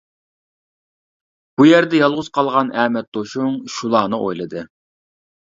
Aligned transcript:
بۇ 1.59 1.67
يەردە 1.67 2.01
يالغۇز 2.01 2.31
قالغان 2.39 2.71
ئەمەت 2.85 3.11
توشۇڭ 3.19 3.55
شۇلارنى 3.75 4.23
ئويلىدى. 4.25 4.65